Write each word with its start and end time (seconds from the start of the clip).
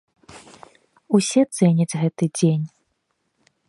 Усе 1.19 1.41
цэняць 1.59 1.89
гэты 2.01 2.25
дзень. 2.41 2.65